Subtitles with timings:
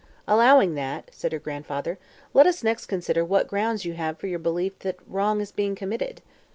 [0.27, 1.99] "Allowing that," said her grandfather,
[2.33, 5.75] "let us next consider what grounds you have for your belief that wrong is being
[5.75, 6.23] committed.